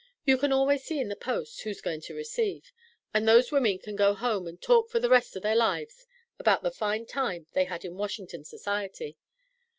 You 0.25 0.39
can 0.39 0.51
always 0.51 0.83
see 0.83 0.99
in 0.99 1.09
the 1.09 1.15
Post 1.15 1.61
who's 1.61 1.79
goin' 1.79 2.01
to 2.01 2.15
receive; 2.15 2.71
and 3.13 3.27
those 3.27 3.51
women 3.51 3.77
can 3.77 3.95
go 3.95 4.15
home 4.15 4.47
and 4.47 4.59
talk 4.59 4.89
fur 4.89 4.97
the 4.97 5.11
rest 5.11 5.35
of 5.35 5.43
their 5.43 5.55
lives 5.55 6.07
about 6.39 6.63
the 6.63 6.71
fine 6.71 7.05
time 7.05 7.45
they 7.53 7.65
had 7.65 7.85
in 7.85 7.97
Washington 7.97 8.43
society. 8.43 9.19